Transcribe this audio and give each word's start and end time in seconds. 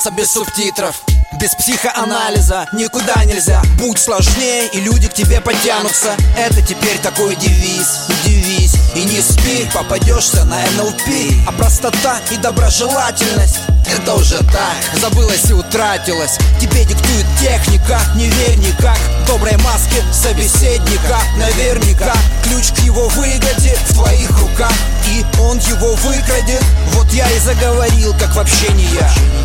разобраться 0.00 0.10
без 0.10 0.32
субтитров 0.32 1.02
без 1.40 1.54
психоанализа 1.54 2.66
никуда 2.72 3.24
нельзя. 3.24 3.62
Будь 3.78 3.98
сложнее, 3.98 4.68
и 4.72 4.80
люди 4.80 5.08
к 5.08 5.14
тебе 5.14 5.40
потянутся. 5.40 6.14
Это 6.36 6.60
теперь 6.60 6.98
такой 6.98 7.36
девиз 7.36 8.08
Девиз. 8.24 8.74
И 8.94 9.04
не 9.04 9.22
спи, 9.22 9.66
попадешься 9.72 10.44
на 10.44 10.56
НЛП. 10.56 11.46
А 11.46 11.52
простота 11.52 12.18
и 12.30 12.36
доброжелательность 12.36 13.60
это 13.86 14.14
уже 14.14 14.38
так. 14.38 14.76
Забылась 15.00 15.48
и 15.48 15.54
утратилась 15.54 16.38
Тебе 16.60 16.84
диктует 16.84 17.26
техника. 17.40 17.98
Не 18.16 18.26
верь 18.26 18.58
никак. 18.58 18.98
Доброй 19.26 19.56
маске 19.58 20.02
собеседника. 20.12 21.18
Наверняка 21.36 22.14
Ключ 22.42 22.72
к 22.72 22.78
его 22.80 23.08
выгоде 23.08 23.76
в 23.86 23.94
твоих 23.94 24.30
руках. 24.38 24.72
И 25.08 25.24
он 25.40 25.58
его 25.58 25.94
выкрадет. 25.94 26.62
Вот 26.92 27.10
я 27.12 27.28
и 27.30 27.38
заговорил, 27.38 28.14
как 28.18 28.34
в 28.34 28.38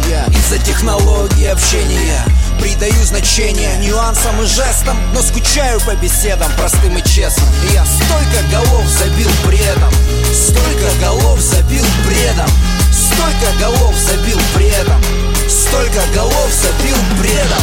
общении 0.06 0.38
Из-за 0.38 0.58
технологии 0.60 1.48
общения 1.48 2.24
Придаю 2.60 3.04
значение 3.04 3.78
нюансам 3.78 4.42
и 4.42 4.46
жестам 4.46 4.98
Но 5.14 5.22
скучаю 5.22 5.80
по 5.82 5.96
беседам 5.96 6.52
простым 6.58 6.98
и 6.98 7.04
честным. 7.04 7.48
Я 7.74 7.86
столько 7.86 8.42
голов 8.52 8.86
забил 8.88 9.30
бредом 9.46 9.94
Столько 10.34 10.90
голов 11.02 11.40
забил 11.40 11.86
бредом 12.06 12.50
Столько 12.92 13.60
голов 13.60 13.96
забил 13.96 14.40
бредом 14.56 15.02
Столько 15.48 16.02
голов 16.16 16.50
забил 16.52 16.98
бредом. 17.20 17.62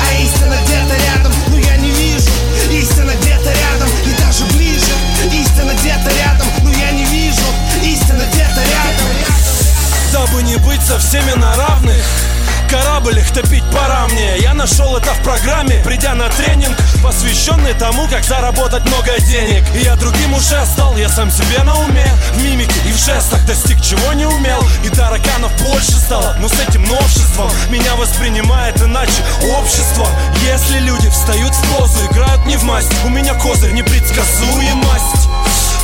А 0.00 0.22
истина 0.22 0.56
где-то 0.64 0.94
рядом, 0.94 1.32
но 1.48 1.58
я 1.58 1.76
не 1.76 1.90
вижу. 1.90 2.30
Истина 2.70 3.12
где-то 3.20 3.50
рядом 3.50 3.88
и 4.06 4.22
даже 4.22 4.44
ближе. 4.54 4.92
Истина 5.32 5.72
где-то 5.80 6.10
рядом, 6.16 6.46
но 6.62 6.70
я 6.72 6.92
не 6.92 7.04
вижу. 7.06 7.42
Истина 7.82 8.22
где-то 8.32 8.60
рядом 8.60 9.13
Дабы 10.14 10.44
не 10.44 10.54
быть 10.58 10.80
со 10.80 10.96
всеми 11.00 11.32
на 11.32 11.56
равных. 11.56 12.04
Корабль 12.70 13.18
их 13.18 13.32
топить 13.32 13.64
пора 13.72 14.06
мне. 14.06 14.38
Я 14.38 14.54
нашел 14.54 14.96
это 14.96 15.12
в 15.12 15.20
программе, 15.24 15.82
придя 15.84 16.14
на 16.14 16.28
тренинг 16.28 16.76
Посвященный 17.02 17.74
тому, 17.74 18.06
как 18.06 18.22
заработать 18.22 18.84
много 18.86 19.20
денег. 19.22 19.64
И 19.74 19.80
я 19.80 19.96
другим 19.96 20.32
уже 20.34 20.64
стал, 20.66 20.96
я 20.96 21.08
сам 21.08 21.32
себе 21.32 21.64
на 21.64 21.74
уме. 21.80 22.06
В 22.34 22.44
мимике 22.44 22.80
и 22.86 22.92
в 22.92 22.96
жестах 22.96 23.44
достиг 23.44 23.82
чего 23.82 24.12
не 24.12 24.24
умел. 24.24 24.64
И 24.84 24.88
тараканов 24.88 25.50
больше 25.64 25.98
стало, 25.98 26.36
но 26.38 26.48
с 26.48 26.60
этим 26.60 26.84
новшеством. 26.84 27.50
Меня 27.68 27.96
воспринимает 27.96 28.80
иначе 28.80 29.20
общество. 29.58 30.06
Если 30.46 30.78
люди 30.78 31.10
встают 31.10 31.52
в 31.52 31.76
позу, 31.76 32.06
играют 32.06 32.46
не 32.46 32.56
в 32.56 32.62
масть. 32.62 32.92
У 33.04 33.08
меня 33.08 33.34
козырь 33.34 33.72
непредсказуемость 33.72 35.23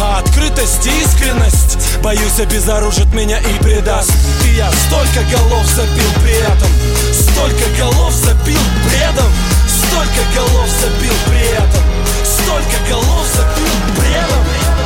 а 0.01 0.19
открытость 0.19 0.87
и 0.87 1.03
искренность. 1.03 1.99
Боюсь, 2.03 2.41
обезоружит 2.41 3.13
меня 3.13 3.39
и 3.39 3.63
предаст. 3.63 4.13
И 4.47 4.57
я 4.57 4.71
столько 4.73 5.21
голов 5.31 5.67
забил 5.67 6.11
при 6.23 6.33
этом. 6.33 6.71
Столько 7.13 7.69
голов 7.79 8.13
забил 8.13 8.61
бредом. 8.87 9.31
Столько 9.69 10.23
голов 10.35 10.69
забил 10.81 11.15
при 11.29 11.53
этом. 11.53 11.85
Столько 12.25 12.89
голов 12.89 13.27
забил 13.35 13.75
бредом 13.97 14.80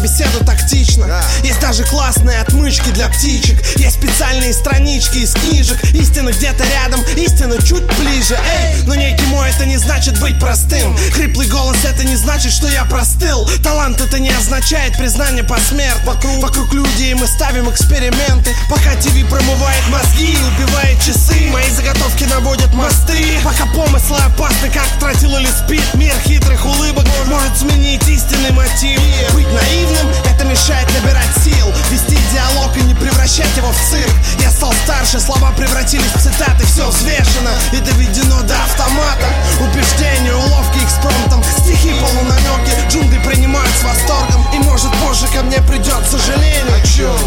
беседу 0.00 0.44
тактично. 0.44 1.22
Есть 1.44 1.60
даже 1.60 1.84
классные 1.84 2.40
отмычки 2.40 2.90
для 2.90 3.08
птичек. 3.08 3.60
Есть 3.76 3.96
специальные 3.96 4.52
странички 4.52 5.18
из 5.18 5.32
книжек. 5.32 5.82
Истина 5.94 6.30
где-то 6.30 6.64
рядом, 6.64 7.00
истина 7.16 7.56
чуть 7.62 7.84
ближе. 7.98 8.38
Эй, 8.38 8.82
но 8.86 8.94
некий 8.94 9.24
мой 9.26 9.48
это 9.50 9.66
не 9.66 9.76
значит 9.76 10.18
быть 10.20 10.38
простым. 10.38 10.96
Хриплый 11.12 11.48
голос 11.48 11.76
это 11.84 12.04
не 12.04 12.16
значит, 12.16 12.52
что 12.52 12.68
я 12.68 12.84
простыл. 12.84 13.48
Талант 13.62 14.00
это 14.00 14.18
не 14.18 14.30
означает 14.30 14.96
признание 14.96 15.44
посмертно. 15.44 16.12
Вокруг, 16.12 16.42
вокруг 16.42 16.72
людей 16.72 17.14
мы 17.14 17.26
ставим 17.26 17.68
эксперименты. 17.70 18.54
Пока 18.68 18.94
ТВ 18.96 19.28
промывает 19.28 19.88
мозги 19.88 20.32
и 20.32 20.36
убивает 20.36 20.98
часы. 21.00 21.50
Мои 21.52 21.68
заготовки 21.70 22.24
наводят 22.24 22.72
мосты. 22.74 23.40
Пока 23.44 23.66
помыслы 23.66 24.18
опасны, 24.18 24.70
как 24.70 24.86
тротил 24.98 25.36
или 25.36 25.48
спит. 25.50 25.82
Мир 25.94 26.14
хитрых 26.24 26.64
улыбок 26.64 27.06
может 27.26 27.56
сменить 27.58 28.06
истинный 28.08 28.52
мотив. 28.52 29.00
Быть 29.34 29.46
наивным, 29.52 29.89
это 30.24 30.44
мешает 30.44 30.88
набирать 30.94 31.30
сил 31.44 31.72
Вести 31.90 32.18
диалог 32.32 32.76
и 32.76 32.82
не 32.82 32.94
превращать 32.94 33.54
его 33.56 33.70
в 33.70 33.90
цирк. 33.90 34.12
Я 34.40 34.50
стал 34.50 34.72
старше, 34.84 35.20
слова 35.20 35.52
превратились 35.52 36.12
в 36.14 36.22
цитаты 36.22 36.64
Все 36.66 36.88
взвешено 36.88 37.50
и 37.72 37.78
доведено 37.78 38.42
до 38.42 38.54
автомата. 38.62 39.26
Убеждения, 39.60 40.34
уловки 40.34 40.78
экспромтом 40.78 41.42
Стихи 41.58 41.92
полунамеки, 42.00 42.72
джунгли 42.88 43.18
принимают 43.18 43.70
с 43.74 43.82
восторгом 43.82 44.46
И 44.54 44.58
может 44.58 44.92
позже 44.98 45.26
ко 45.28 45.42
мне 45.42 45.60
придет 45.62 46.06
сожаление. 46.10 46.60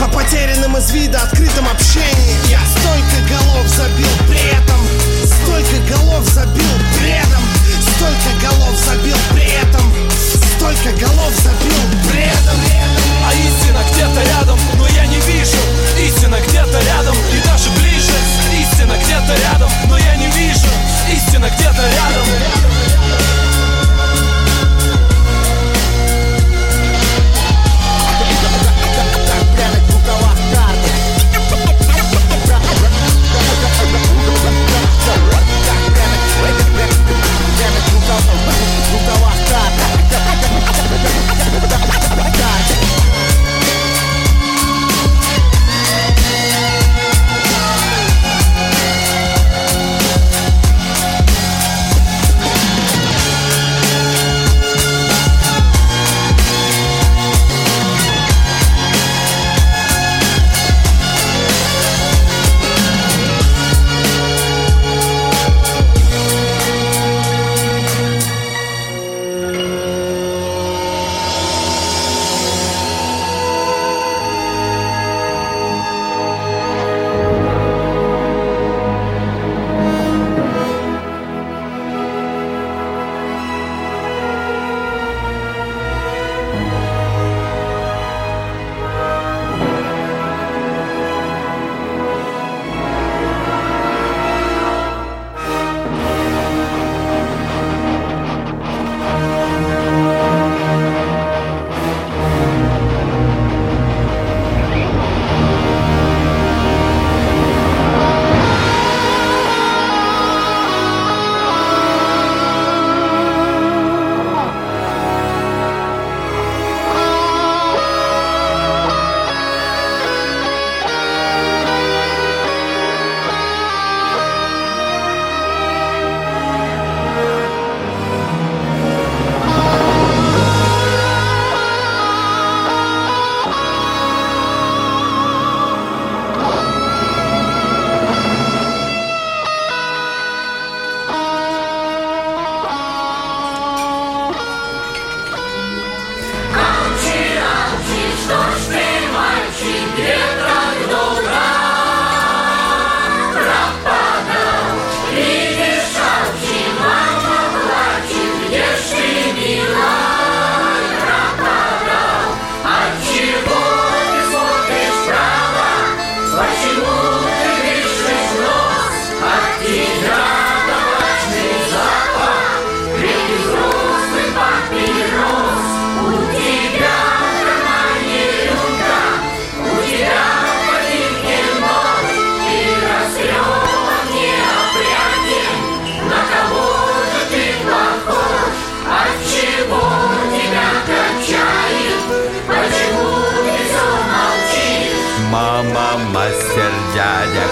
О 0.01 0.07
потерянном 0.07 0.77
из 0.77 0.91
вида 0.91 1.21
открытом 1.21 1.67
общении. 1.67 2.35
Я 2.49 2.59
столько 2.77 3.17
голов 3.29 3.67
забил 3.67 4.07
при 4.27 4.39
этом 4.39 4.79
Столько 5.23 5.95
голов 5.95 6.25
забил 6.29 6.63
бредом 6.99 7.41
Столько 7.95 8.47
голов 8.47 8.77
забил 8.85 9.17
при 9.31 9.45
этом 9.61 10.32
столько 10.63 10.91
голов 11.05 11.33
забил 11.35 11.75
бредом 12.09 12.55
А 13.27 13.33
истина 13.33 13.81
где-то 13.91 14.23
рядом, 14.29 14.57
но 14.77 14.87
я 14.87 15.05
не 15.07 15.19
вижу 15.19 15.57
Истина 15.99 16.37
где-то 16.47 16.79
рядом 16.79 17.15
и 17.33 17.45
даже 17.45 17.69
ближе 17.71 18.13
Истина 18.61 18.93
где-то 19.03 19.35
рядом, 19.41 19.69
но 19.89 19.97
я 19.97 20.15
не 20.15 20.27
вижу 20.27 20.67
Истина 21.11 21.49
где-то 21.49 21.81
рядом 21.81 22.23
I 29.55 29.92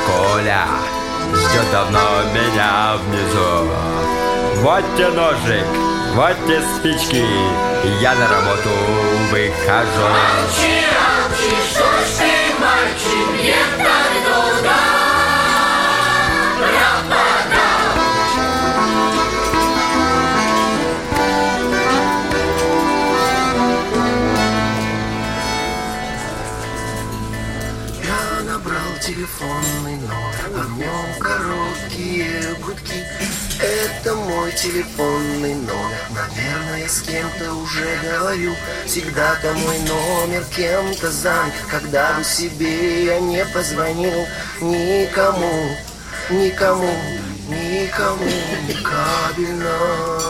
Коля 0.05 0.67
ждет 1.33 1.71
давно 1.71 1.99
меня 2.33 2.97
внизу. 3.05 3.71
Вот 4.61 4.83
те 4.97 5.07
ножик, 5.07 5.65
вот 6.13 6.35
те 6.45 6.61
спички, 6.75 7.25
я 8.01 8.13
на 8.15 8.27
работу 8.27 8.69
выхожу. 9.31 10.09
Молчи, 10.09 10.83
молчи, 10.91 11.80
телефонный 29.21 29.97
номер, 29.97 30.49
а 30.55 30.63
в 30.63 30.77
нем 30.79 31.19
короткие 31.19 32.55
гудки. 32.55 33.05
Это 33.61 34.15
мой 34.15 34.51
телефонный 34.53 35.53
номер, 35.53 36.01
наверное, 36.09 36.87
с 36.87 37.01
кем-то 37.01 37.53
уже 37.53 37.99
говорю. 38.03 38.55
Всегда-то 38.87 39.53
мой 39.53 39.77
номер 39.79 40.43
кем-то 40.55 41.11
занят, 41.11 41.53
когда 41.69 42.13
бы 42.13 42.23
себе 42.23 43.05
я 43.05 43.19
не 43.19 43.45
позвонил 43.45 44.25
никому, 44.59 45.77
никому, 46.31 46.91
никому, 47.47 48.31
кабельно. 48.83 50.20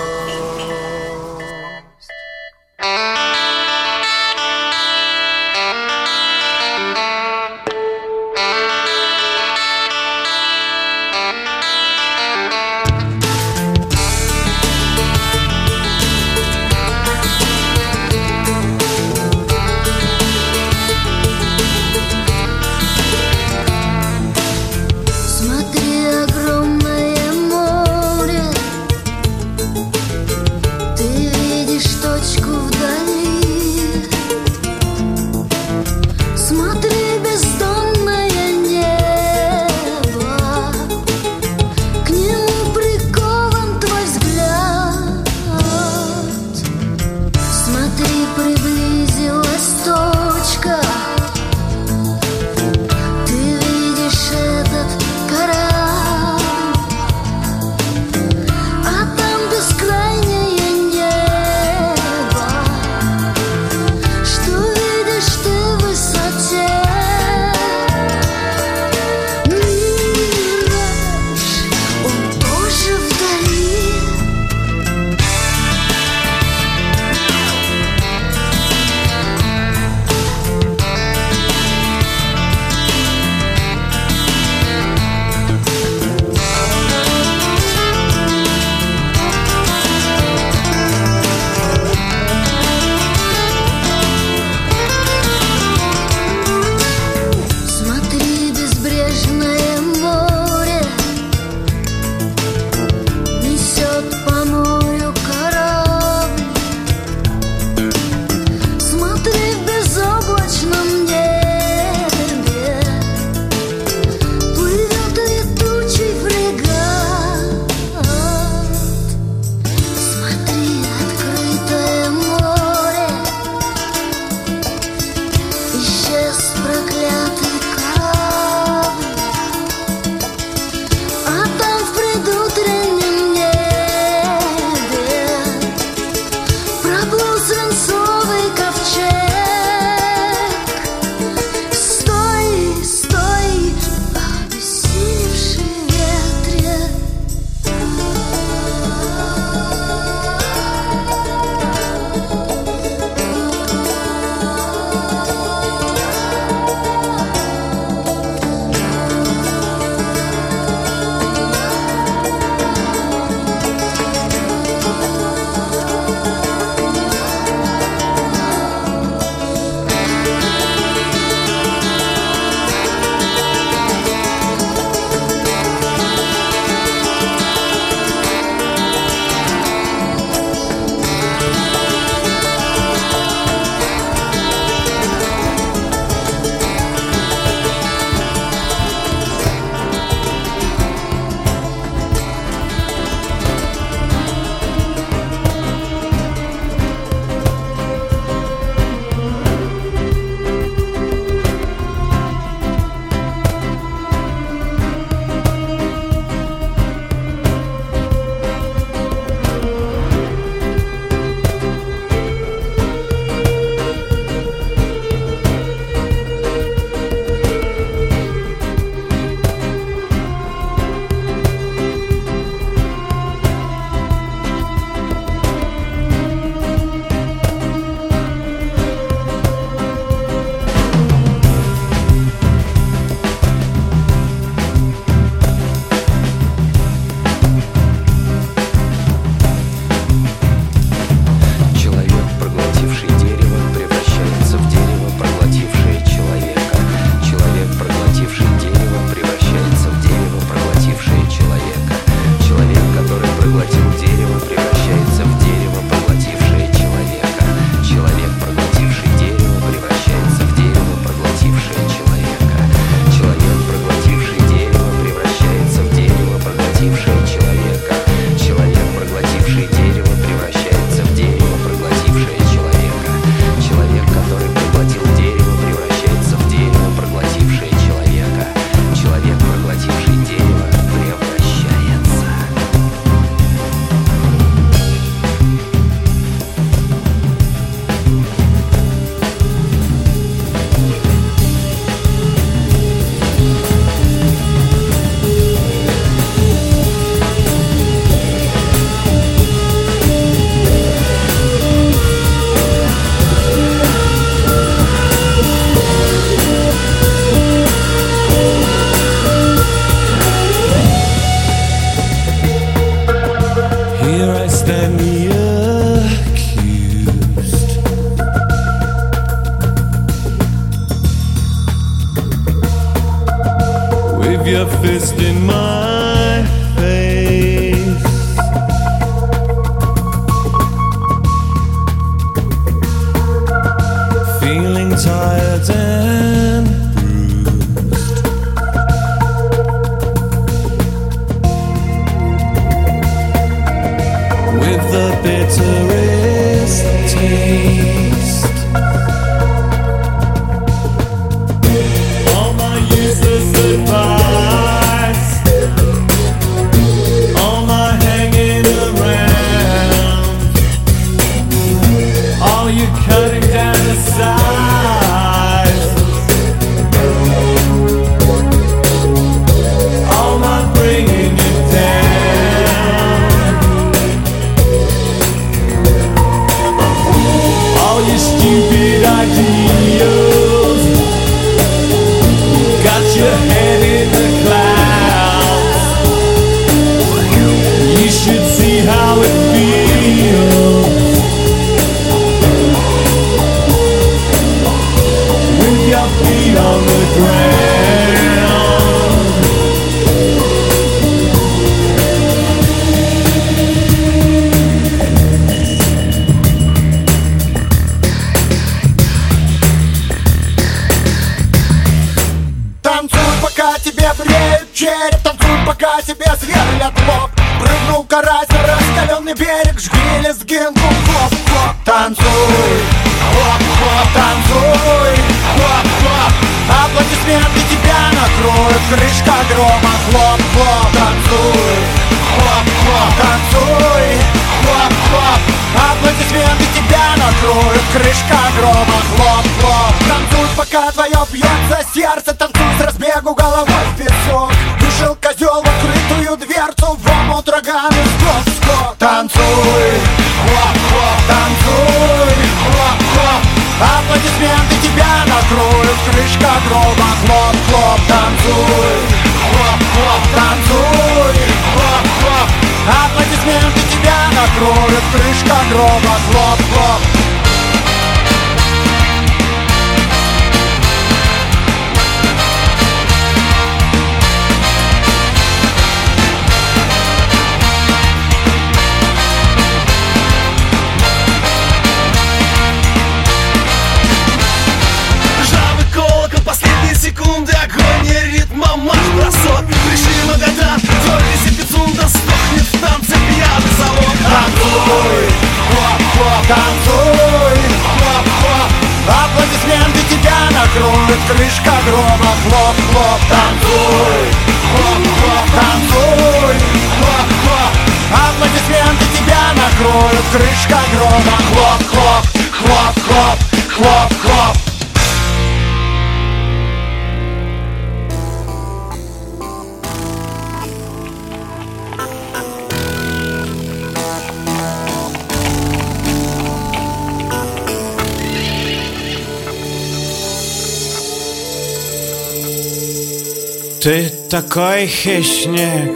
Ты 533.82 534.12
такой 534.30 534.86
хищник. 534.86 535.92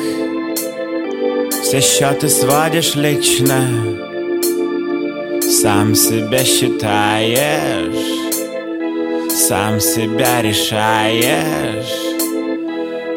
Все 1.62 1.82
счеты 1.82 2.30
сводишь 2.30 2.95
лично. 2.95 3.62
Сам 5.39 5.93
себя 5.93 6.43
считаешь. 6.43 7.93
Сам 9.32 9.80
себя 9.80 10.41
решаешь. 10.41 11.93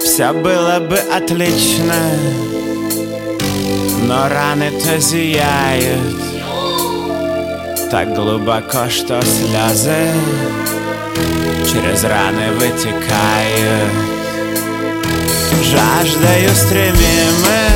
Все 0.02 0.34
было 0.34 0.80
бы 0.80 0.98
отлично. 0.98 2.10
Но 4.02 4.28
раны-то 4.28 4.98
зияют. 4.98 6.14
Так 7.90 8.14
глубоко, 8.14 8.90
что 8.90 9.22
слезы 9.22 10.12
Через 11.64 12.04
раны 12.04 12.52
вытекают. 12.52 14.17
Жаждаю 15.62 16.54
стремимы, 16.54 17.68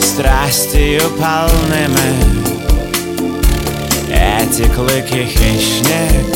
страстью 0.00 1.02
полными. 1.18 2.42
Эти 4.08 4.62
клыки 4.68 5.24
хищник 5.26 6.26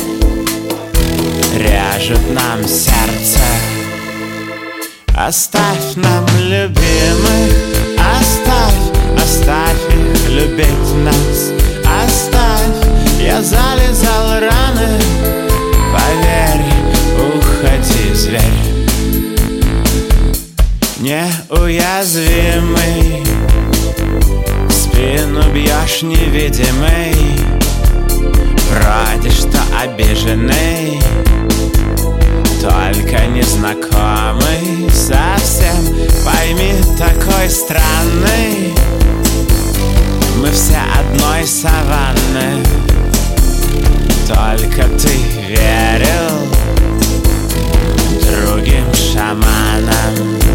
режет 1.55 2.20
нам 2.35 2.66
сердце. 2.66 3.40
Оставь 5.14 5.94
нам 5.96 6.27
любимых, 6.40 7.53
оставь, 8.20 9.22
оставь 9.22 9.83
их 9.88 10.29
любить 10.29 10.94
нас, 11.05 11.53
оставь. 12.05 12.87
Я 13.20 13.40
залезал 13.40 14.40
раны, 14.40 15.01
поверь, 15.92 16.66
уходи, 17.18 18.12
зверь 18.14 18.76
неуязвимый 21.07 23.23
В 24.69 24.73
спину 24.73 25.42
бьешь 25.53 26.03
невидимый 26.03 27.14
Вроде 28.71 29.31
что 29.31 29.59
обиженный 29.81 31.01
Только 32.61 33.25
незнакомый 33.27 34.90
совсем. 34.90 35.77
Пойми, 36.25 36.75
такой 36.99 37.49
странный 37.51 38.75
Мы 40.40 40.51
все 40.51 40.81
одной 40.99 41.47
саванны. 41.47 42.64
Только 44.27 44.88
ты 44.99 45.14
верил 45.47 46.49
Другим 48.21 48.92
шаманам. 48.92 50.46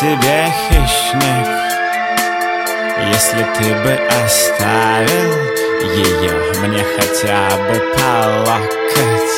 Тебе 0.00 0.52
хищник. 0.68 1.48
Если 3.12 3.46
ты 3.56 3.74
бы 3.82 3.92
оставил 4.24 5.32
ее 5.94 6.32
Мне 6.60 6.84
хотя 6.96 7.48
бы 7.68 7.76
по 7.94 8.10
локоть 8.40 9.36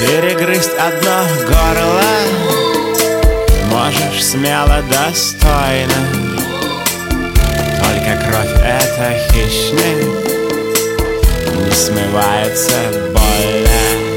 Перегрызть 0.00 0.72
одно 0.78 1.26
горло 1.46 2.12
Можешь 3.70 4.24
смело, 4.24 4.82
достойно. 4.90 6.00
Только 7.82 8.12
кровь— 8.24 8.54
это 8.64 9.18
хищник 9.28 10.06
Не 11.54 11.70
смывается 11.70 12.78
больно. 13.12 14.12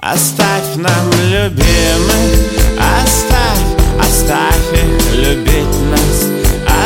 Оставь 0.00 0.76
нам 0.76 1.10
любимых, 1.30 2.57
оставь, 2.78 3.62
оставь 4.00 4.72
их 4.72 5.14
любить 5.14 5.80
нас. 5.90 6.26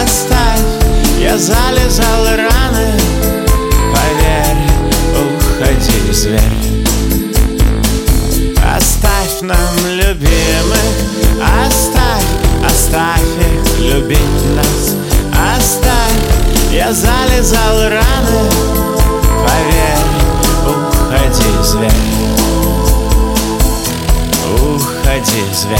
Оставь, 0.03 0.61
я 1.19 1.37
залезал 1.39 2.25
раны. 2.27 2.93
Поверь, 3.93 4.63
уходи, 5.15 6.13
зверь. 6.13 6.85
Оставь 8.77 9.41
нам 9.43 9.77
любимых, 9.87 10.95
оставь, 11.67 12.25
оставь 12.65 13.21
их 13.39 13.79
любить 13.79 14.57
нас. 14.57 14.97
Оставь, 15.57 16.73
я 16.73 16.93
залезал 16.93 17.83
раны. 17.83 18.51
Поверь, 19.45 20.07
уходи, 20.67 21.63
зверь 21.63 22.13
Уходи, 25.13 25.45
зверь. 25.53 25.79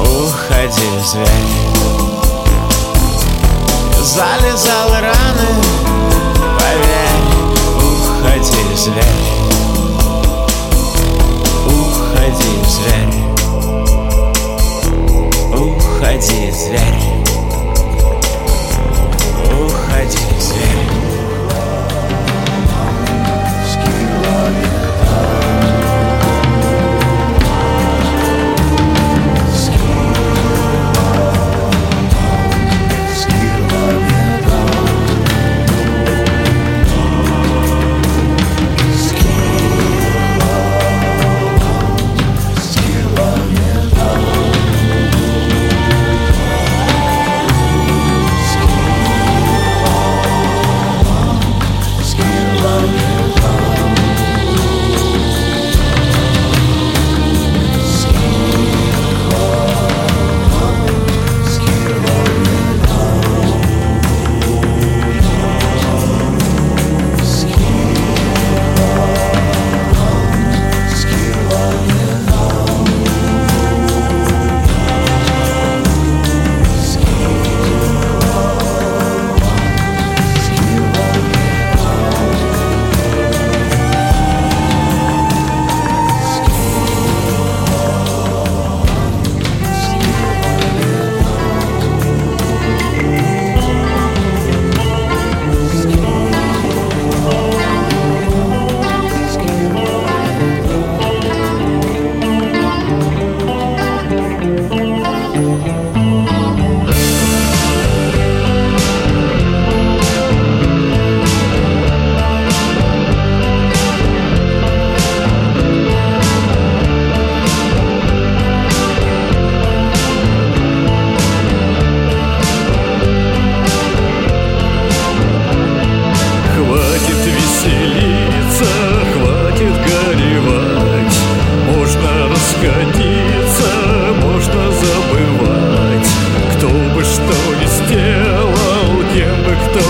Уходи, 0.00 0.88
зверь. 1.04 1.26
Залезал 4.00 4.90
раны 4.90 5.48
Поверь, 6.58 7.20
уходи, 7.76 8.64
зверь. 8.74 9.04
Уходи, 11.66 12.52
зверь. 12.66 13.16
Уходи, 15.54 16.50
зверь. 16.52 17.02
Уходи, 19.60 20.40
зверь 20.40 21.01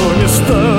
кем 0.03 0.47
бы 0.49 0.72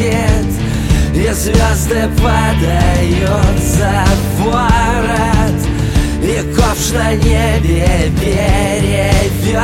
бредит 0.00 0.46
И 1.14 1.32
звезды 1.32 2.08
падают 2.22 3.58
за 3.58 4.04
ворот 4.38 5.60
И 6.22 6.42
ковш 6.54 6.92
на 6.92 7.12
небе 7.14 8.10
перевернут 8.20 9.60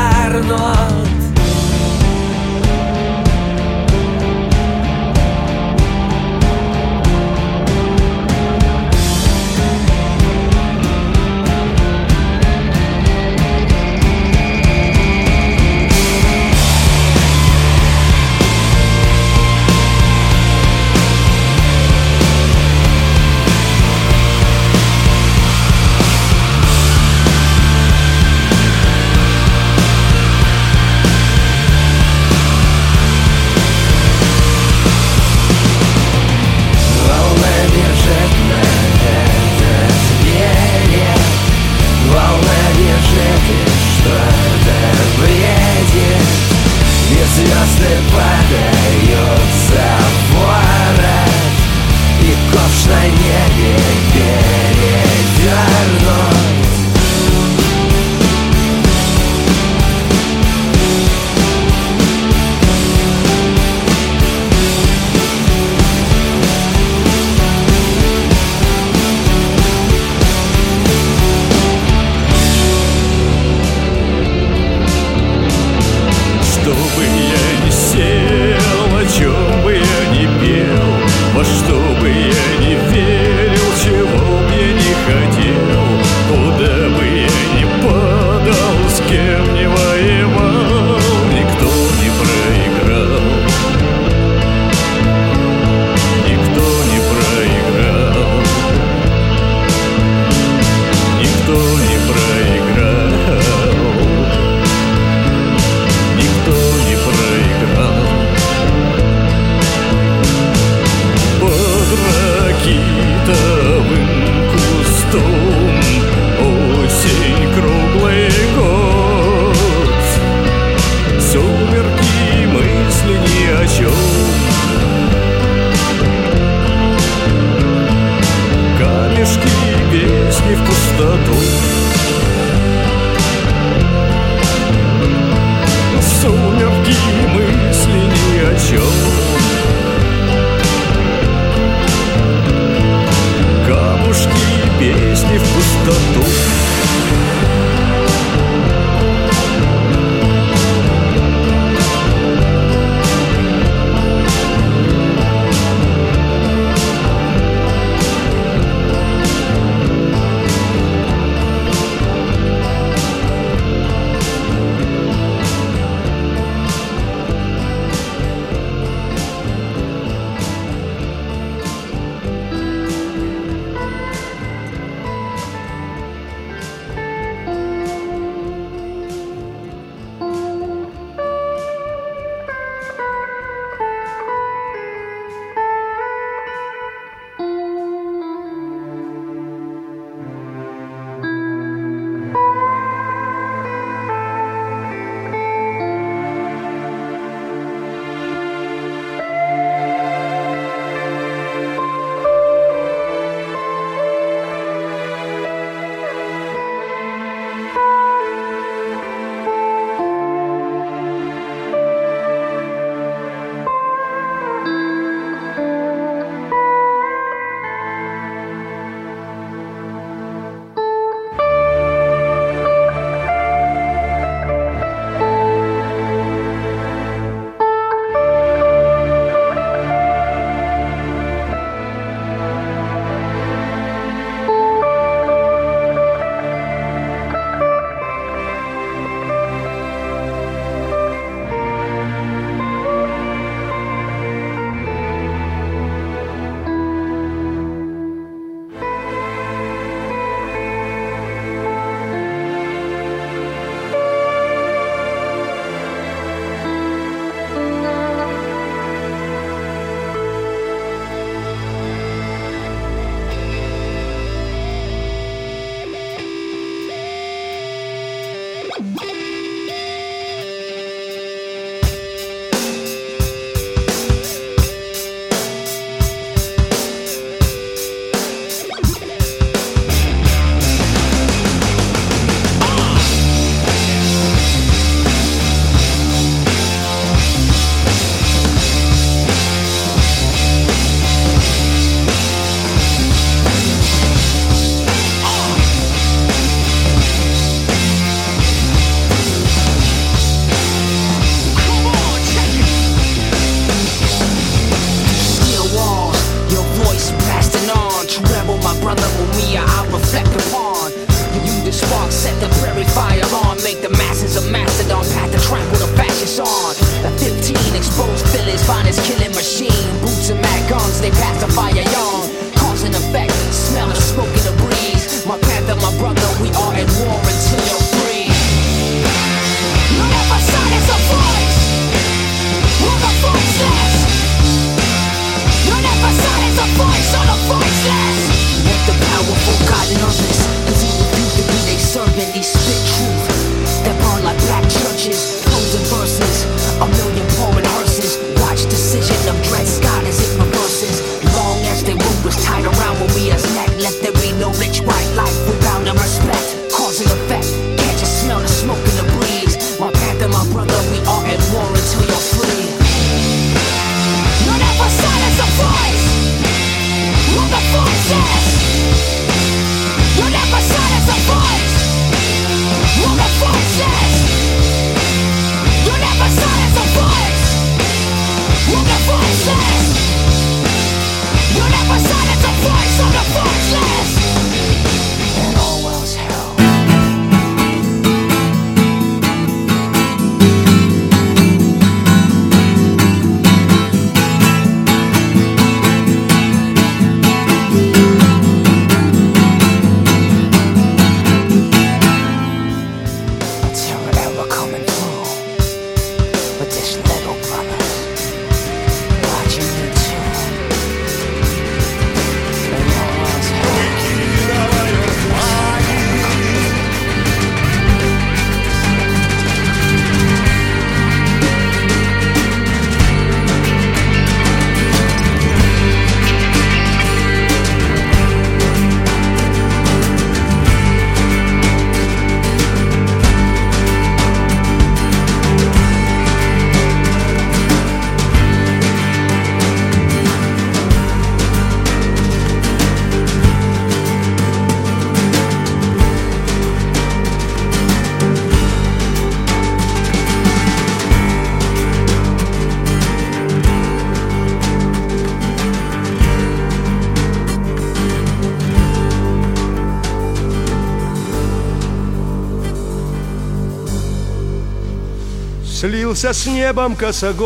сравнился 466.16 466.32
с 466.32 466.46
небом 466.46 466.96
косогор. 466.96 467.36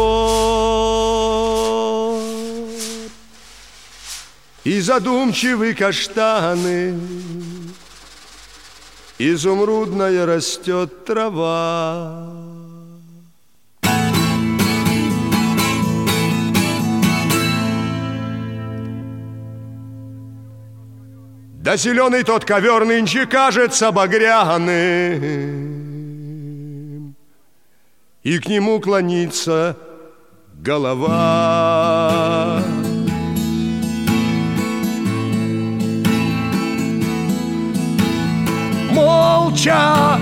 И 4.63 4.81
задумчивы 4.81 5.75
каштаны, 5.75 6.95
изумрудная 9.19 10.27
растет 10.27 11.05
трава. 11.05 12.29
Да 21.63 21.77
зеленый 21.77 22.23
тот 22.23 22.45
ковер 22.45 22.85
нынче 22.85 23.27
кажется 23.27 23.93
багряный, 23.93 25.90
и 28.23 28.39
к 28.39 28.49
нему 28.49 28.81
клонится 28.81 29.77
голова. 30.59 32.13
Молча 38.93 40.19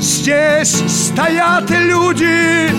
здесь 0.00 0.82
стоят 0.88 1.68
люди, 1.70 2.70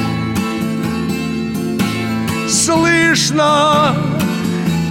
слышно, 2.50 3.96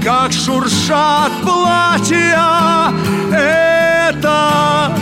как 0.05 0.32
шуршат 0.32 1.32
платья. 1.43 2.93
Это 3.32 4.97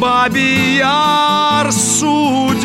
бабий 0.00 0.76
яр 0.78 1.70
судеб. 1.72 2.56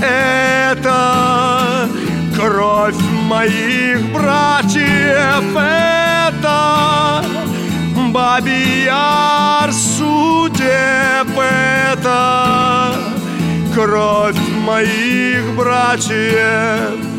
Это 0.00 1.88
кровь 2.36 3.00
моих 3.28 4.12
братьев. 4.12 5.56
Это 5.56 7.24
бабий 8.12 8.84
яр 8.84 9.72
судеб. 9.72 11.28
Это 11.38 12.94
кровь 13.74 14.38
моих 14.64 15.56
братьев. 15.56 17.13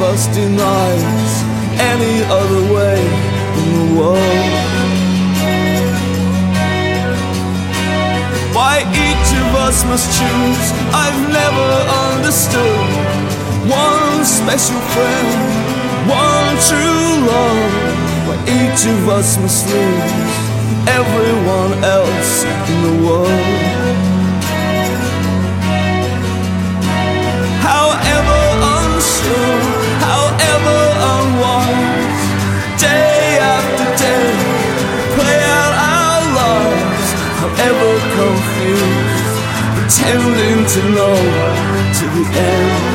Of 0.00 0.14
us 0.14 0.26
denies 0.28 1.32
any 1.92 2.24
other 2.24 2.62
way 2.72 3.00
in 3.60 3.68
the 3.78 4.00
world. 4.00 4.52
Why 8.56 8.80
each 9.06 9.30
of 9.42 9.48
us 9.66 9.84
must 9.84 10.06
choose, 10.18 10.66
I've 10.94 11.20
never 11.40 11.70
understood. 12.12 12.88
One 13.68 14.24
special 14.24 14.80
friend, 14.94 15.28
one 16.08 16.50
true 16.68 17.10
love. 17.32 17.72
Why 18.26 18.36
each 18.58 18.86
of 18.86 19.08
us 19.08 19.36
must 19.38 19.66
lose 19.68 20.12
everyone 20.88 21.72
else 21.84 22.44
in 22.70 22.78
the 22.86 23.06
world. 23.06 23.59
Pretending 39.90 40.64
to 40.66 40.80
know 40.90 41.16
to 41.92 42.06
the 42.14 42.38
end. 42.38 42.89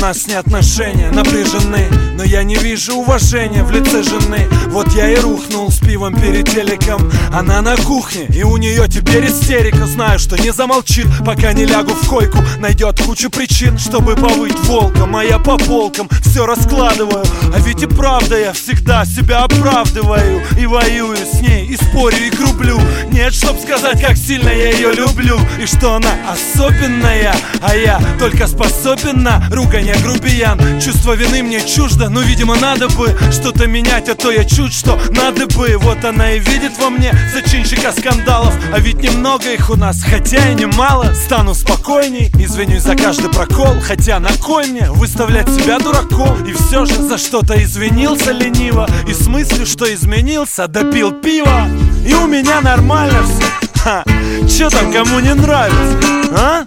Нас 0.00 0.26
не 0.28 0.34
отношения 0.34 1.10
напряжены 1.10 2.07
Но 2.18 2.24
я 2.24 2.42
не 2.42 2.56
вижу 2.56 2.96
уважения 2.96 3.62
в 3.62 3.70
лице 3.70 4.02
жены. 4.02 4.48
Вот 4.70 4.92
я 4.92 5.08
и 5.08 5.14
рухнул 5.20 5.70
с 5.70 5.78
пивом 5.78 6.20
перед 6.20 6.50
телеком. 6.50 7.08
Она 7.32 7.62
на 7.62 7.76
кухне 7.76 8.26
и 8.34 8.42
у 8.42 8.56
нее 8.56 8.88
теперь 8.88 9.28
истерика. 9.28 9.86
Знаю, 9.86 10.18
что 10.18 10.36
не 10.36 10.52
замолчит, 10.52 11.06
пока 11.24 11.52
не 11.52 11.64
лягу 11.64 11.92
в 11.92 12.08
койку. 12.08 12.38
Найдет 12.58 13.00
кучу 13.00 13.30
причин, 13.30 13.78
чтобы 13.78 14.16
повыть 14.16 14.58
волком. 14.64 15.14
А 15.14 15.22
я 15.22 15.38
по 15.38 15.56
полкам 15.58 16.08
все 16.24 16.44
раскладываю. 16.44 17.24
А 17.54 17.60
ведь 17.60 17.84
и 17.84 17.86
правда 17.86 18.36
я 18.36 18.52
всегда 18.52 19.04
себя 19.04 19.44
оправдываю. 19.44 20.42
И 20.58 20.66
воюю 20.66 21.16
с 21.16 21.40
ней, 21.40 21.66
и 21.68 21.76
спорю, 21.76 22.16
и 22.16 22.30
грублю. 22.30 22.80
Нет, 23.12 23.32
чтоб 23.32 23.56
сказать, 23.60 24.02
как 24.02 24.16
сильно 24.16 24.48
я 24.48 24.72
ее 24.72 24.92
люблю. 24.92 25.38
И 25.62 25.66
что 25.66 25.94
она 25.94 26.10
особенная, 26.28 27.36
а 27.62 27.76
я 27.76 28.00
только 28.18 28.48
способен 28.48 29.22
на 29.22 29.48
ругань, 29.52 29.86
я 29.86 29.96
грубиян. 30.00 30.58
Чувство 30.80 31.12
вины 31.12 31.44
мне 31.44 31.64
чуждо, 31.64 32.07
но, 32.08 32.20
видимо, 32.20 32.56
надо 32.56 32.88
бы 32.88 33.16
Что-то 33.30 33.66
менять, 33.66 34.08
а 34.08 34.14
то 34.14 34.30
я 34.30 34.44
чуть 34.44 34.72
что 34.72 34.98
надо 35.10 35.46
бы. 35.46 35.76
Вот 35.78 36.04
она 36.04 36.32
и 36.32 36.38
видит 36.38 36.78
во 36.78 36.90
мне 36.90 37.12
зачинщика 37.32 37.92
скандалов. 37.92 38.54
А 38.72 38.78
ведь 38.78 39.02
немного 39.02 39.52
их 39.52 39.70
у 39.70 39.76
нас, 39.76 40.02
хотя 40.02 40.50
и 40.50 40.54
немало. 40.54 41.12
Стану 41.14 41.54
спокойней, 41.54 42.30
извинюсь 42.38 42.82
за 42.82 42.94
каждый 42.94 43.30
прокол. 43.30 43.80
Хотя 43.80 44.20
на 44.20 44.30
кой 44.42 44.66
мне 44.68 44.90
выставлять 44.90 45.48
себя 45.48 45.78
дураком. 45.78 46.44
И 46.44 46.52
все 46.52 46.84
же 46.84 46.94
за 46.94 47.18
что-то 47.18 47.62
извинился 47.62 48.32
лениво. 48.32 48.88
И 49.08 49.12
с 49.12 49.26
мыслью, 49.26 49.66
что 49.66 49.92
изменился, 49.92 50.68
допил 50.68 51.12
пиво. 51.12 51.68
И 52.06 52.14
у 52.14 52.26
меня 52.26 52.60
нормально 52.60 53.22
все 53.24 53.44
Ха, 53.82 54.04
Че 54.48 54.68
там 54.70 54.92
кому 54.92 55.20
не 55.20 55.34
нравится, 55.34 55.98
а? 56.32 56.64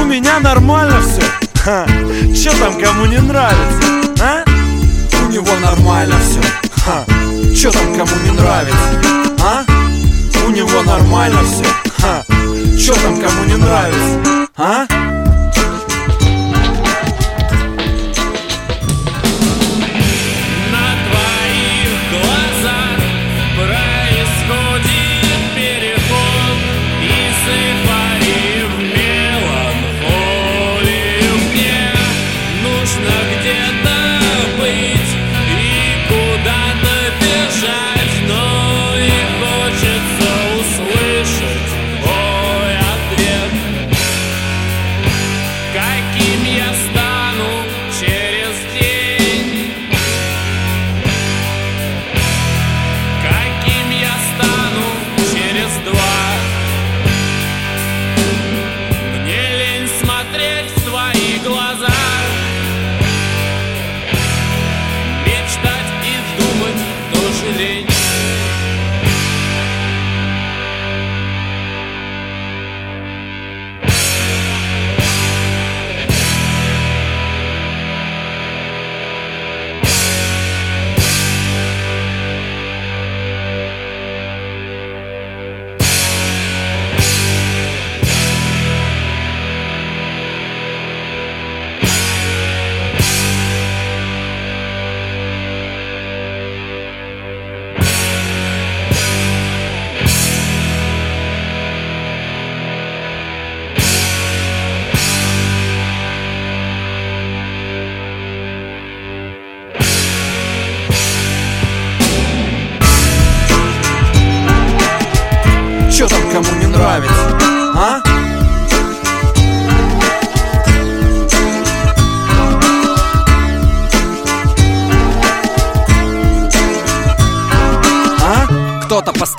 У 0.00 0.04
меня 0.04 0.38
нормально 0.40 1.00
все 1.00 1.22
Ха, 1.62 1.86
Че 2.34 2.50
там 2.58 2.80
кому 2.80 3.06
не 3.06 3.18
нравится? 3.18 4.05
У 5.26 5.28
него 5.28 5.58
нормально 5.60 6.14
все 6.20 6.40
Ха, 6.84 7.04
Че 7.52 7.72
там 7.72 7.96
кому 7.96 8.12
не 8.24 8.30
нравится, 8.30 9.02
а? 9.40 9.64
У 10.46 10.50
него 10.50 10.82
нормально 10.84 11.40
все 11.42 11.64
Ха, 12.00 12.24
Че 12.78 12.92
там 12.92 13.20
кому 13.20 13.44
не 13.48 13.56
нравится, 13.56 14.48
а? 14.56 15.15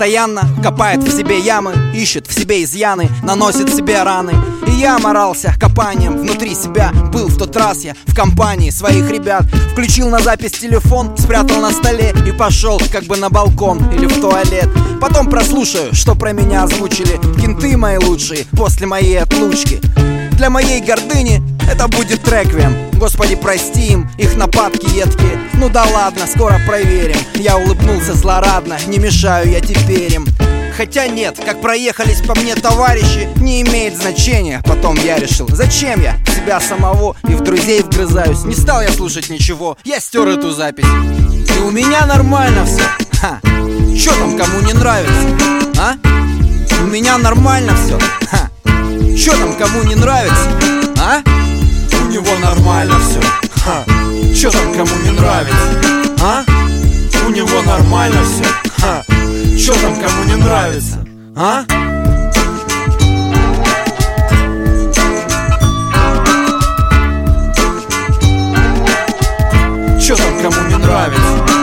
Постоянно 0.07 0.47
копает 0.63 1.03
в 1.03 1.11
себе 1.11 1.37
ямы 1.39 1.73
Ищет 1.93 2.27
в 2.27 2.33
себе 2.33 2.63
изъяны, 2.63 3.09
наносит 3.23 3.75
себе 3.75 4.03
раны. 4.03 4.33
И 4.65 4.71
я 4.79 4.97
морался 4.99 5.53
копанием 5.59 6.17
внутри 6.17 6.55
себя 6.55 6.93
Был 7.11 7.27
в 7.27 7.37
тот 7.37 7.53
раз 7.57 7.83
я 7.83 7.93
в 8.05 8.15
компании 8.15 8.69
своих 8.69 9.11
ребят. 9.11 9.43
Включил 9.73 10.07
на 10.07 10.19
запись 10.19 10.53
телефон, 10.53 11.17
спрятал 11.17 11.59
на 11.59 11.71
столе 11.71 12.15
И 12.25 12.31
пошел 12.31 12.81
как 12.89 13.03
бы 13.03 13.17
на 13.17 13.29
балкон 13.29 13.79
или 13.91 14.05
в 14.05 14.21
туалет. 14.21 14.69
Потом 15.01 15.29
прослушаю, 15.29 15.93
что 15.93 16.15
про 16.15 16.31
меня 16.31 16.63
озвучили 16.63 17.19
Кенты 17.41 17.75
мои 17.75 17.97
лучшие 17.97 18.45
после 18.55 18.87
моей 18.87 19.19
отлучки. 19.19 19.81
Для 20.37 20.49
моей 20.49 20.79
гордыни 20.79 21.41
это 21.67 21.87
будет 21.87 22.27
реквием 22.27 22.75
Господи, 22.97 23.35
прости 23.35 23.91
им, 23.91 24.09
их 24.17 24.35
нападки 24.35 24.85
едкие. 24.85 25.39
Ну 25.53 25.69
да 25.69 25.83
ладно, 25.83 26.25
скоро 26.25 26.59
проверим. 26.65 27.17
Я 27.35 27.57
улыбнулся 27.57 28.15
злорадно, 28.15 28.77
не 28.87 28.97
мешаю 28.97 29.49
я 29.51 29.61
теперь 29.61 30.13
им. 30.13 30.25
Хотя 30.75 31.07
нет, 31.07 31.39
как 31.43 31.59
проехались 31.59 32.21
по 32.21 32.35
мне 32.35 32.53
товарищи 32.53 33.27
Не 33.37 33.63
имеет 33.63 33.97
значения, 33.97 34.61
потом 34.63 34.95
я 35.03 35.17
решил 35.17 35.47
Зачем 35.49 35.99
я 36.01 36.19
себя 36.27 36.59
самого 36.59 37.15
и 37.27 37.33
в 37.33 37.41
друзей 37.41 37.81
вгрызаюсь? 37.81 38.43
Не 38.43 38.53
стал 38.53 38.83
я 38.83 38.91
слушать 38.91 39.29
ничего, 39.29 39.75
я 39.83 39.99
стер 39.99 40.27
эту 40.27 40.51
запись. 40.51 40.85
И 40.85 41.59
у 41.61 41.71
меня 41.71 42.05
нормально 42.05 42.63
все 42.65 42.83
Ха. 43.19 43.39
Чё 43.97 44.11
там 44.19 44.37
кому 44.37 44.61
не 44.61 44.73
нравится, 44.73 45.27
а? 45.79 45.95
У 46.83 46.85
меня 46.85 47.17
нормально 47.17 47.73
все 47.75 47.97
Ха. 48.29 48.51
Чё 49.17 49.31
там 49.31 49.55
кому 49.57 49.81
не 49.81 49.95
нравится, 49.95 50.49
а? 50.99 51.46
Него 52.17 52.35
нормально 52.39 52.95
все 52.99 53.21
Ха. 53.63 53.85
Чё 54.35 54.49
там 54.49 54.73
кому 54.73 54.89
не 55.03 55.11
нравится, 55.11 56.15
а? 56.19 56.43
У 57.27 57.29
него 57.29 57.61
нормально 57.61 58.17
все 58.23 58.43
Ха. 58.81 59.05
Чё 59.55 59.73
там 59.73 59.95
кому 60.01 60.23
не 60.23 60.35
нравится, 60.35 61.05
а? 61.35 61.63
Чё 70.01 70.15
там 70.15 70.41
кому 70.41 70.69
не 70.69 70.77
нравится, 70.77 71.56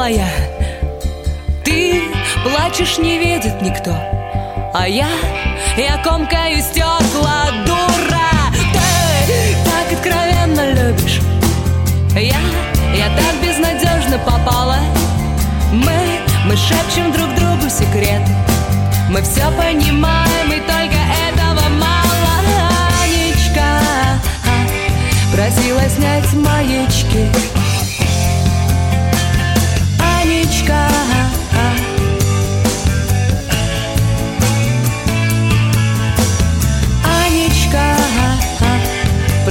теплая 0.00 0.28
Ты 1.64 2.02
плачешь, 2.42 2.98
не 2.98 3.18
видит 3.18 3.60
никто. 3.60 3.94
А 4.72 4.88
я, 4.88 5.08
я 5.76 5.98
комкаю 6.02 6.62
стекла 6.62 7.50
Дура, 7.66 8.30
ты 9.26 9.56
так 9.64 9.92
откровенно 9.92 10.72
любишь. 10.72 11.20
Я, 12.14 12.40
я 12.94 13.08
так 13.14 13.34
безнадежно 13.42 14.18
попала. 14.18 14.78
Мы, 15.72 16.20
мы 16.46 16.56
шепчем 16.56 17.12
друг 17.12 17.32
другу 17.36 17.70
секреты 17.70 18.28
Мы 19.08 19.22
все 19.22 19.44
понимаем 19.52 20.52
и 20.52 20.60
только 20.60 20.98
этого 21.28 21.68
мало. 21.78 22.34
Анечка 23.04 23.80
Просила 25.32 25.88
снять 25.88 26.32
маячки 26.32 27.28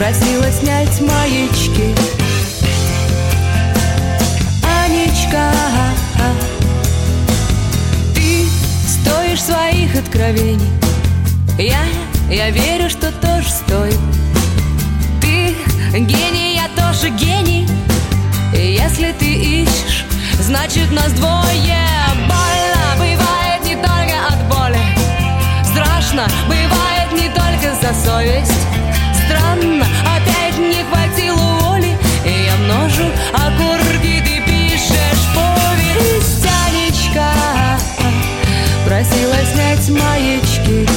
Просила 0.09 0.51
снять 0.51 1.01
маячки 1.01 1.93
Анечка 4.63 5.53
Ты 8.15 8.47
стоишь 8.87 9.43
своих 9.43 9.95
откровений. 9.95 10.67
Я, 11.59 11.83
я 12.27 12.49
верю, 12.49 12.89
что 12.89 13.11
тоже 13.11 13.49
стою 13.49 13.99
Ты 15.21 15.53
гений, 15.93 16.55
я 16.55 16.69
тоже 16.75 17.09
гений. 17.09 17.67
И 18.55 18.79
если 18.81 19.11
ты 19.11 19.31
ищешь, 19.31 20.05
значит 20.39 20.91
нас 20.91 21.11
двое. 21.11 21.85
Больно 22.25 22.95
бывает 22.97 23.63
не 23.63 23.75
только 23.75 24.17
от 24.27 24.39
боли. 24.49 24.81
Страшно 25.63 26.27
бывает 26.47 27.11
не 27.13 27.29
только 27.29 27.75
за 27.79 27.93
совесть 28.03 28.78
Странно, 29.29 29.85
опять 30.03 30.57
не 30.57 30.83
хватило 30.83 31.59
воли. 31.61 31.95
И 32.25 32.45
я 32.47 32.55
множу 32.57 33.05
окурки, 33.31 34.23
ты 34.25 34.41
пишешь 34.43 35.25
повесть 35.35 36.47
Анечка 36.65 37.31
Просила 38.85 39.37
снять 39.53 39.87
маячки 39.89 40.88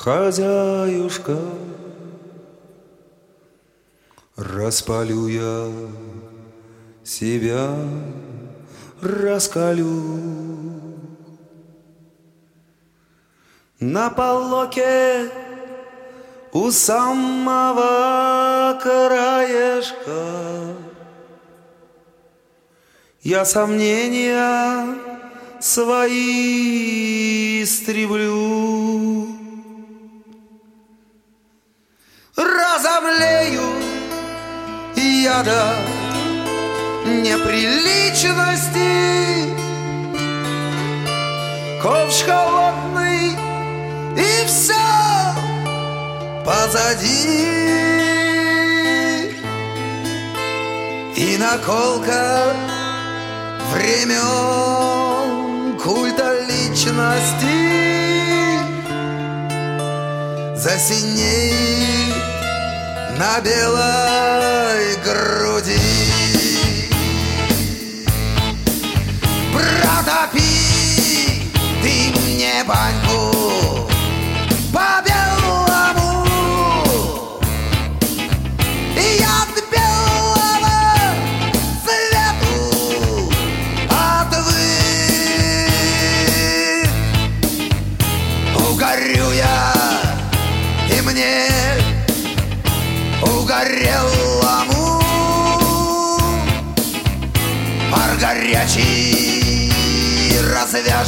хозяюшка. 0.00 1.36
Распалю 4.34 5.26
я 5.26 5.70
себя, 7.04 7.76
раскалю. 9.02 10.16
На 13.78 14.08
полоке 14.08 15.30
у 16.52 16.70
самого 16.70 18.78
краешка 18.82 20.76
Я 23.22 23.44
сомнения 23.44 24.96
свои 25.60 27.62
истреблю 27.62 29.39
разомлею 32.36 33.62
яда 34.96 35.74
неприличности. 37.04 38.90
Ковш 41.82 42.22
холодный 42.24 43.36
и 44.16 44.46
все 44.46 44.74
позади. 46.44 47.58
И 51.16 51.36
наколка 51.38 52.54
времен 53.72 55.78
культа 55.78 56.40
личности 56.48 57.80
засинеет 60.54 62.19
на 63.20 63.38
белой 63.40 64.96
груди. 65.04 65.78
Протопи 69.52 70.40
ты 71.82 72.18
мне 72.18 72.64
баньку 72.64 73.90
победу. 74.72 75.29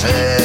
say 0.03 0.42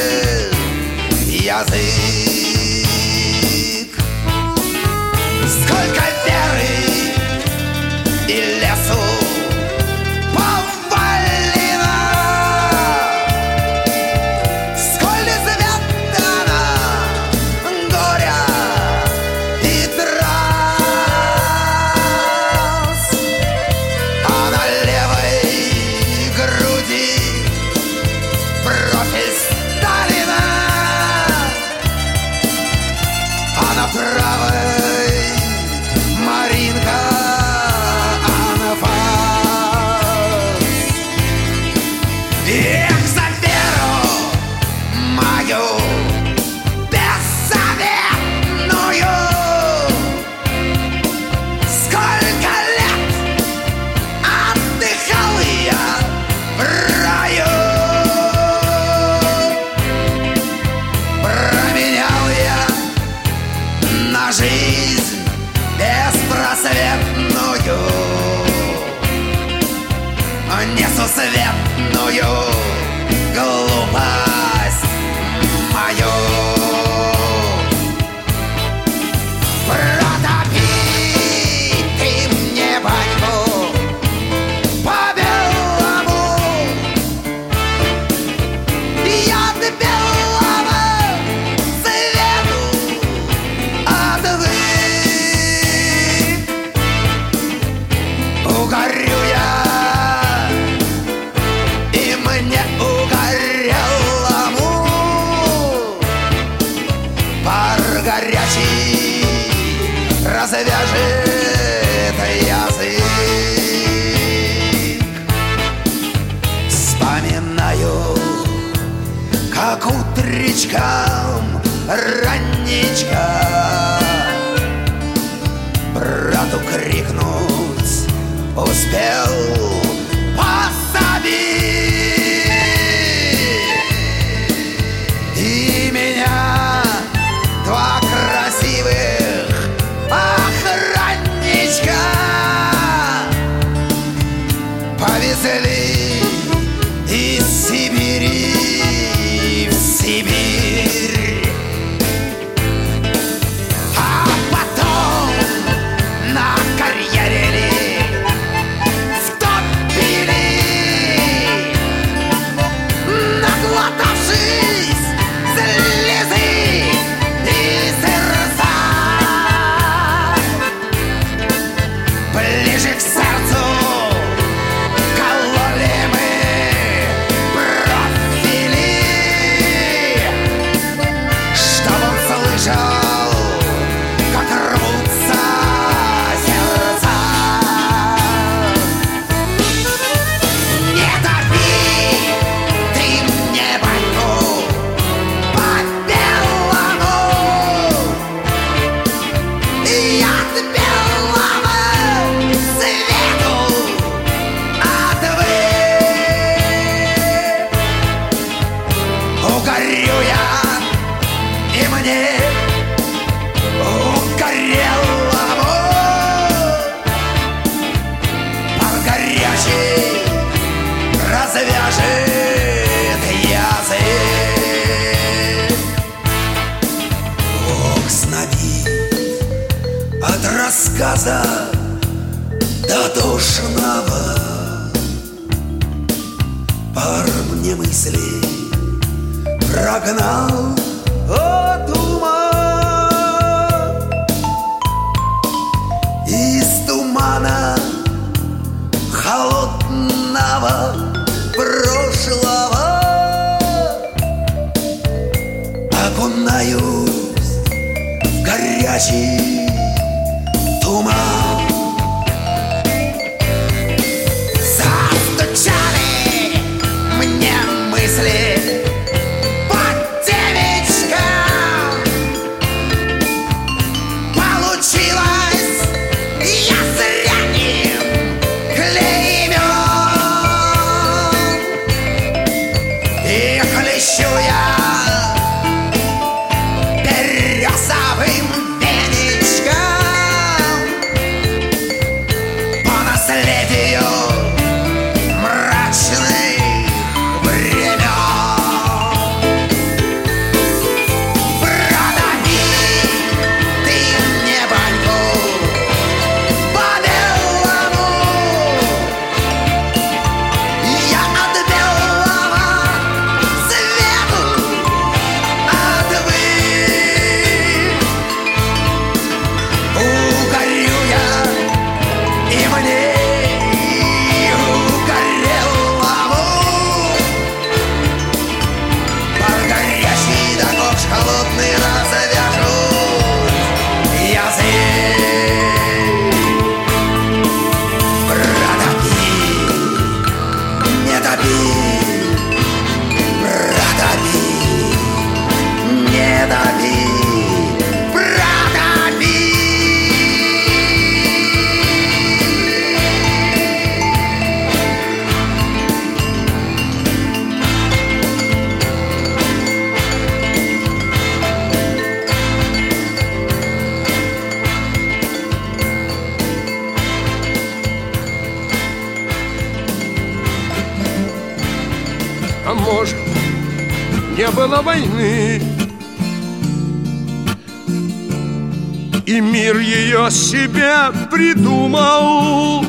придумал. 381.38 382.84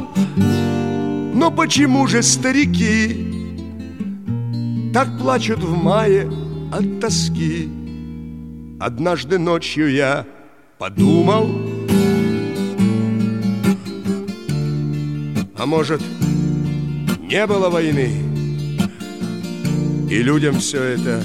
Но 1.35 1.51
почему 1.51 2.07
же 2.07 2.23
старики 2.23 3.27
так 4.91 5.19
плачут 5.19 5.59
в 5.59 5.75
мае 5.75 6.29
от 6.71 6.99
тоски? 6.99 7.69
Однажды 8.79 9.37
ночью 9.37 9.91
я 9.91 10.25
подумал, 10.79 11.47
а 15.55 15.65
может, 15.65 16.01
не 17.21 17.45
было 17.45 17.69
войны, 17.69 18.09
и 20.09 20.23
людям 20.23 20.55
все 20.55 20.81
это 20.81 21.21